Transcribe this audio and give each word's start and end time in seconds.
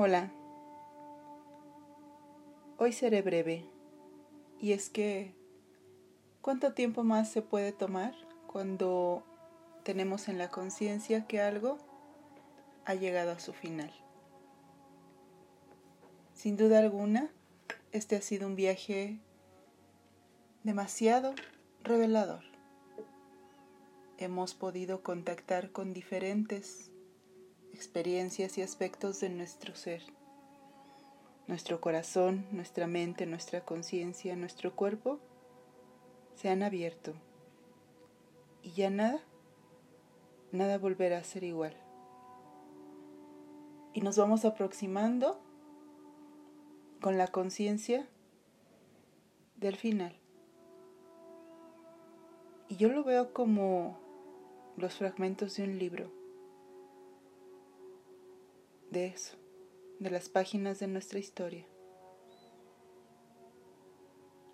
Hola. 0.00 0.30
Hoy 2.76 2.92
seré 2.92 3.20
breve. 3.20 3.64
Y 4.60 4.70
es 4.70 4.90
que, 4.90 5.34
¿cuánto 6.40 6.72
tiempo 6.72 7.02
más 7.02 7.28
se 7.32 7.42
puede 7.42 7.72
tomar 7.72 8.14
cuando 8.46 9.24
tenemos 9.82 10.28
en 10.28 10.38
la 10.38 10.50
conciencia 10.50 11.26
que 11.26 11.40
algo 11.40 11.78
ha 12.84 12.94
llegado 12.94 13.32
a 13.32 13.40
su 13.40 13.52
final? 13.52 13.92
Sin 16.32 16.56
duda 16.56 16.78
alguna, 16.78 17.32
este 17.90 18.14
ha 18.14 18.22
sido 18.22 18.46
un 18.46 18.54
viaje 18.54 19.18
demasiado 20.62 21.34
revelador. 21.82 22.44
Hemos 24.16 24.54
podido 24.54 25.02
contactar 25.02 25.72
con 25.72 25.92
diferentes 25.92 26.92
experiencias 27.78 28.58
y 28.58 28.62
aspectos 28.62 29.20
de 29.20 29.28
nuestro 29.28 29.76
ser. 29.76 30.02
Nuestro 31.46 31.80
corazón, 31.80 32.44
nuestra 32.50 32.88
mente, 32.88 33.24
nuestra 33.24 33.64
conciencia, 33.64 34.34
nuestro 34.34 34.74
cuerpo 34.74 35.20
se 36.34 36.48
han 36.48 36.64
abierto 36.64 37.14
y 38.64 38.72
ya 38.72 38.90
nada, 38.90 39.20
nada 40.50 40.76
volverá 40.78 41.18
a 41.18 41.22
ser 41.22 41.44
igual. 41.44 41.72
Y 43.92 44.00
nos 44.00 44.18
vamos 44.18 44.44
aproximando 44.44 45.40
con 47.00 47.16
la 47.16 47.28
conciencia 47.28 48.08
del 49.54 49.76
final. 49.76 50.16
Y 52.66 52.74
yo 52.74 52.88
lo 52.88 53.04
veo 53.04 53.32
como 53.32 54.00
los 54.76 54.96
fragmentos 54.96 55.54
de 55.54 55.62
un 55.62 55.78
libro 55.78 56.18
de 58.90 59.06
eso, 59.06 59.36
de 59.98 60.10
las 60.10 60.28
páginas 60.28 60.78
de 60.78 60.86
nuestra 60.86 61.18
historia. 61.18 61.66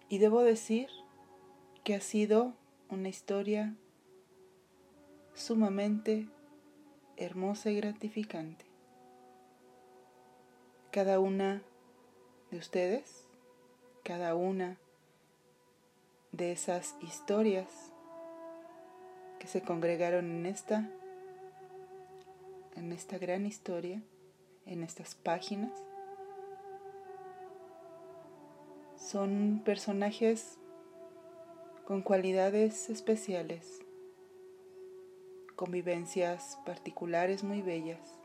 Y 0.08 0.18
debo 0.18 0.42
decir 0.42 0.88
que 1.82 1.94
ha 1.94 2.00
sido 2.00 2.54
una 2.88 3.08
historia 3.08 3.74
sumamente 5.34 6.28
hermosa 7.16 7.70
y 7.70 7.76
gratificante. 7.76 8.64
Cada 10.90 11.18
una 11.18 11.62
de 12.50 12.58
ustedes, 12.58 13.26
cada 14.04 14.34
una 14.34 14.78
de 16.32 16.52
esas 16.52 16.96
historias 17.00 17.92
que 19.38 19.46
se 19.46 19.62
congregaron 19.62 20.30
en 20.30 20.46
esta 20.46 20.90
en 22.76 22.92
esta 22.92 23.18
gran 23.18 23.46
historia 23.46 24.02
en 24.66 24.82
estas 24.82 25.14
páginas 25.14 25.72
son 28.96 29.60
personajes 29.64 30.58
con 31.86 32.00
cualidades 32.00 32.88
especiales, 32.88 33.80
convivencias 35.56 36.58
particulares 36.64 37.44
muy 37.44 37.60
bellas. 37.60 38.18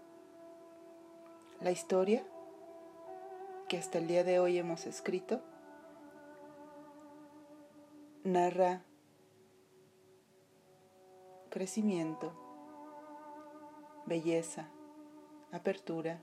La 1.60 1.72
historia 1.72 2.26
que 3.68 3.78
hasta 3.78 3.98
el 3.98 4.08
día 4.08 4.24
de 4.24 4.40
hoy 4.40 4.58
hemos 4.58 4.86
escrito 4.88 5.42
narra 8.24 8.84
crecimiento, 11.50 12.32
belleza, 14.06 14.70
apertura, 15.52 16.22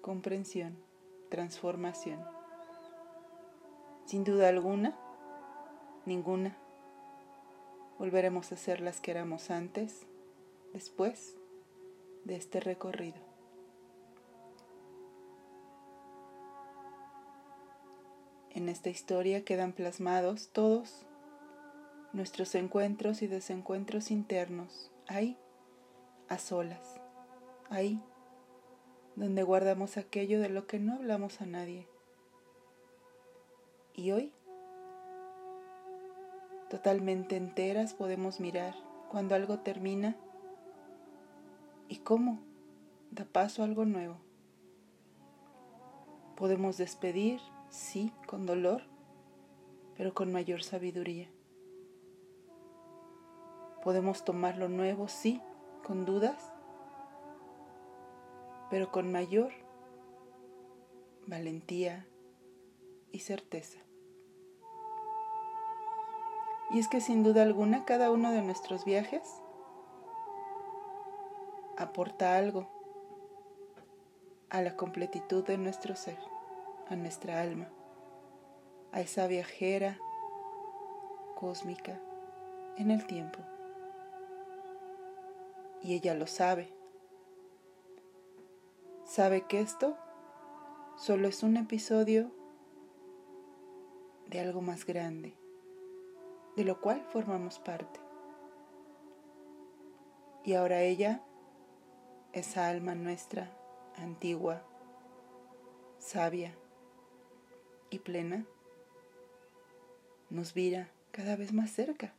comprensión, 0.00 0.78
transformación. 1.30 2.24
Sin 4.06 4.24
duda 4.24 4.48
alguna, 4.48 4.98
ninguna. 6.06 6.56
Volveremos 7.98 8.52
a 8.52 8.56
ser 8.56 8.80
las 8.80 9.00
que 9.00 9.10
éramos 9.10 9.50
antes, 9.50 10.06
después 10.72 11.36
de 12.24 12.36
este 12.36 12.60
recorrido. 12.60 13.18
En 18.50 18.68
esta 18.68 18.90
historia 18.90 19.44
quedan 19.44 19.72
plasmados 19.72 20.48
todos 20.48 21.06
nuestros 22.12 22.54
encuentros 22.54 23.22
y 23.22 23.26
desencuentros 23.26 24.10
internos, 24.10 24.90
ahí, 25.06 25.38
a 26.28 26.38
solas, 26.38 27.00
ahí, 27.68 28.02
donde 29.18 29.42
guardamos 29.42 29.96
aquello 29.96 30.40
de 30.40 30.48
lo 30.48 30.66
que 30.66 30.78
no 30.78 30.94
hablamos 30.94 31.40
a 31.40 31.46
nadie. 31.46 31.88
Y 33.94 34.12
hoy, 34.12 34.32
totalmente 36.70 37.36
enteras, 37.36 37.94
podemos 37.94 38.38
mirar 38.38 38.76
cuando 39.10 39.34
algo 39.34 39.58
termina 39.58 40.16
y 41.88 41.96
cómo 41.96 42.38
da 43.10 43.24
paso 43.24 43.62
a 43.62 43.64
algo 43.64 43.84
nuevo. 43.84 44.18
Podemos 46.36 46.76
despedir, 46.76 47.40
sí, 47.70 48.12
con 48.28 48.46
dolor, 48.46 48.82
pero 49.96 50.14
con 50.14 50.30
mayor 50.30 50.62
sabiduría. 50.62 51.28
Podemos 53.82 54.24
tomar 54.24 54.56
lo 54.58 54.68
nuevo, 54.68 55.08
sí, 55.08 55.42
con 55.82 56.04
dudas, 56.04 56.52
pero 58.70 58.90
con 58.90 59.10
mayor 59.12 59.52
valentía 61.26 62.06
y 63.12 63.20
certeza. 63.20 63.78
Y 66.70 66.78
es 66.78 66.88
que 66.88 67.00
sin 67.00 67.22
duda 67.22 67.42
alguna 67.42 67.84
cada 67.84 68.10
uno 68.10 68.30
de 68.30 68.42
nuestros 68.42 68.84
viajes 68.84 69.22
aporta 71.76 72.36
algo 72.36 72.68
a 74.50 74.62
la 74.62 74.76
completitud 74.76 75.44
de 75.44 75.56
nuestro 75.56 75.96
ser, 75.96 76.18
a 76.88 76.96
nuestra 76.96 77.40
alma, 77.40 77.68
a 78.92 79.00
esa 79.00 79.26
viajera 79.26 79.98
cósmica 81.36 82.00
en 82.76 82.90
el 82.90 83.06
tiempo. 83.06 83.38
Y 85.82 85.94
ella 85.94 86.14
lo 86.14 86.26
sabe 86.26 86.77
sabe 89.18 89.48
que 89.48 89.60
esto 89.60 89.96
solo 90.96 91.26
es 91.26 91.42
un 91.42 91.56
episodio 91.56 92.30
de 94.28 94.38
algo 94.38 94.60
más 94.60 94.86
grande, 94.86 95.36
de 96.56 96.62
lo 96.62 96.80
cual 96.80 97.04
formamos 97.12 97.58
parte. 97.58 97.98
Y 100.44 100.54
ahora 100.54 100.82
ella, 100.82 101.20
esa 102.32 102.68
alma 102.68 102.94
nuestra, 102.94 103.50
antigua, 103.96 104.62
sabia 105.98 106.56
y 107.90 107.98
plena, 107.98 108.46
nos 110.30 110.54
mira 110.54 110.92
cada 111.10 111.34
vez 111.34 111.52
más 111.52 111.72
cerca, 111.72 112.14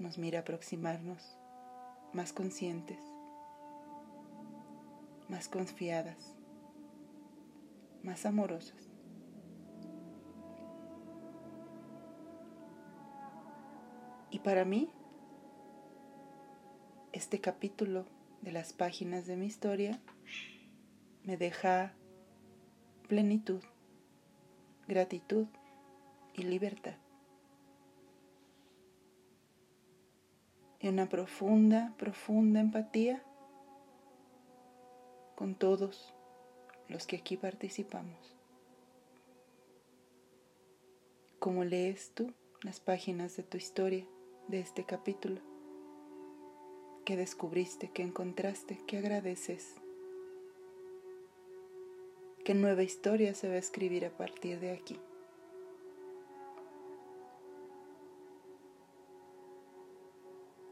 nos 0.00 0.18
mira 0.18 0.40
aproximarnos, 0.40 1.38
más 2.12 2.32
conscientes 2.32 3.09
más 5.30 5.48
confiadas, 5.48 6.36
más 8.02 8.26
amorosas. 8.26 8.90
Y 14.30 14.40
para 14.40 14.64
mí, 14.64 14.90
este 17.12 17.40
capítulo 17.40 18.06
de 18.42 18.52
las 18.52 18.72
páginas 18.72 19.26
de 19.26 19.36
mi 19.36 19.46
historia 19.46 20.00
me 21.24 21.36
deja 21.36 21.94
plenitud, 23.08 23.62
gratitud 24.88 25.46
y 26.34 26.42
libertad. 26.42 26.96
Y 30.80 30.88
una 30.88 31.08
profunda, 31.08 31.94
profunda 31.98 32.60
empatía 32.60 33.22
con 35.40 35.54
todos 35.54 36.12
los 36.88 37.06
que 37.06 37.16
aquí 37.16 37.38
participamos. 37.38 38.36
¿Cómo 41.38 41.64
lees 41.64 42.12
tú 42.12 42.34
las 42.60 42.78
páginas 42.78 43.38
de 43.38 43.42
tu 43.42 43.56
historia, 43.56 44.06
de 44.48 44.60
este 44.60 44.84
capítulo? 44.84 45.40
¿Qué 47.06 47.16
descubriste? 47.16 47.90
¿Qué 47.90 48.02
encontraste? 48.02 48.82
¿Qué 48.86 48.98
agradeces? 48.98 49.76
¿Qué 52.44 52.52
nueva 52.52 52.82
historia 52.82 53.32
se 53.32 53.48
va 53.48 53.54
a 53.54 53.60
escribir 53.60 54.04
a 54.04 54.14
partir 54.14 54.60
de 54.60 54.72
aquí? 54.72 55.00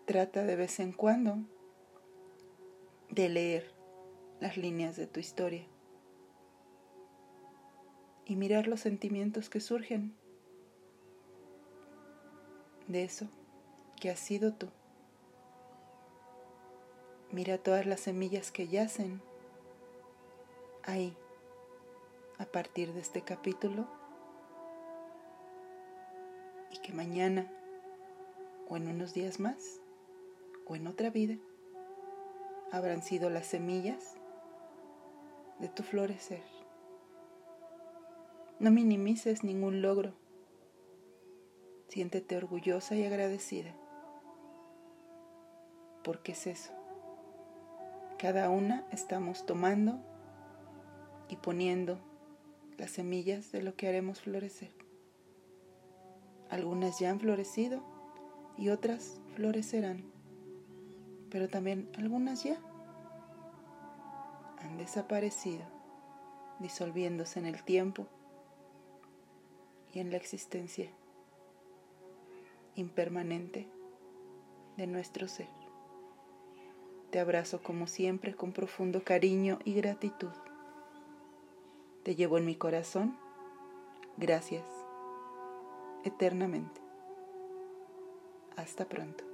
Trata 0.04 0.44
de 0.44 0.56
vez 0.56 0.78
en 0.78 0.92
cuando 0.92 1.38
de 3.08 3.30
leer 3.30 3.77
las 4.40 4.56
líneas 4.56 4.96
de 4.96 5.06
tu 5.06 5.20
historia 5.20 5.66
y 8.24 8.36
mirar 8.36 8.68
los 8.68 8.80
sentimientos 8.80 9.48
que 9.48 9.60
surgen 9.60 10.14
de 12.86 13.04
eso 13.04 13.28
que 14.00 14.10
has 14.10 14.20
sido 14.20 14.52
tú. 14.54 14.68
Mira 17.30 17.58
todas 17.58 17.86
las 17.86 18.00
semillas 18.00 18.52
que 18.52 18.68
yacen 18.68 19.20
ahí 20.84 21.16
a 22.38 22.46
partir 22.46 22.92
de 22.92 23.00
este 23.00 23.22
capítulo 23.22 23.86
y 26.70 26.78
que 26.78 26.92
mañana 26.92 27.50
o 28.68 28.76
en 28.76 28.88
unos 28.88 29.12
días 29.14 29.40
más 29.40 29.80
o 30.66 30.76
en 30.76 30.86
otra 30.86 31.10
vida 31.10 31.36
habrán 32.70 33.02
sido 33.02 33.30
las 33.30 33.46
semillas 33.46 34.14
de 35.60 35.68
tu 35.68 35.82
florecer. 35.82 36.42
No 38.60 38.70
minimices 38.70 39.44
ningún 39.44 39.82
logro. 39.82 40.14
Siéntete 41.88 42.36
orgullosa 42.36 42.96
y 42.96 43.04
agradecida. 43.04 43.74
Porque 46.04 46.32
es 46.32 46.46
eso. 46.46 46.72
Cada 48.18 48.50
una 48.50 48.86
estamos 48.90 49.46
tomando 49.46 50.00
y 51.28 51.36
poniendo 51.36 51.98
las 52.76 52.90
semillas 52.90 53.52
de 53.52 53.62
lo 53.62 53.76
que 53.76 53.88
haremos 53.88 54.20
florecer. 54.20 54.72
Algunas 56.50 56.98
ya 56.98 57.10
han 57.10 57.20
florecido 57.20 57.82
y 58.56 58.70
otras 58.70 59.20
florecerán, 59.34 60.02
pero 61.30 61.48
también 61.48 61.90
algunas 61.96 62.42
ya 62.42 62.58
desaparecido, 64.76 65.64
disolviéndose 66.58 67.38
en 67.38 67.46
el 67.46 67.62
tiempo 67.64 68.06
y 69.92 70.00
en 70.00 70.10
la 70.10 70.16
existencia 70.16 70.90
impermanente 72.74 73.68
de 74.76 74.86
nuestro 74.86 75.26
ser. 75.28 75.48
Te 77.10 77.20
abrazo 77.20 77.62
como 77.62 77.86
siempre 77.86 78.34
con 78.34 78.52
profundo 78.52 79.02
cariño 79.02 79.58
y 79.64 79.74
gratitud. 79.74 80.32
Te 82.04 82.14
llevo 82.14 82.38
en 82.38 82.44
mi 82.44 82.54
corazón. 82.54 83.16
Gracias. 84.16 84.64
Eternamente. 86.04 86.80
Hasta 88.56 88.84
pronto. 88.86 89.27